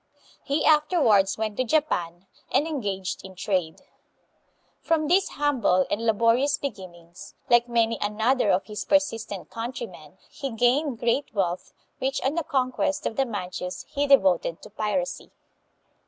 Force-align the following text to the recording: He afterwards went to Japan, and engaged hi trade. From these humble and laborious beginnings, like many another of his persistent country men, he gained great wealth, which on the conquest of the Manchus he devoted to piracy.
He 0.43 0.65
afterwards 0.65 1.37
went 1.37 1.57
to 1.57 1.63
Japan, 1.63 2.25
and 2.51 2.65
engaged 2.65 3.21
hi 3.21 3.35
trade. 3.37 3.81
From 4.79 5.05
these 5.05 5.29
humble 5.37 5.85
and 5.91 6.03
laborious 6.03 6.57
beginnings, 6.57 7.35
like 7.51 7.67
many 7.69 7.99
another 8.01 8.49
of 8.49 8.65
his 8.65 8.83
persistent 8.83 9.51
country 9.51 9.85
men, 9.85 10.17
he 10.27 10.49
gained 10.53 10.97
great 10.97 11.31
wealth, 11.35 11.71
which 11.99 12.19
on 12.23 12.33
the 12.33 12.43
conquest 12.43 13.05
of 13.05 13.15
the 13.15 13.27
Manchus 13.27 13.85
he 13.89 14.07
devoted 14.07 14.63
to 14.63 14.71
piracy. 14.71 15.29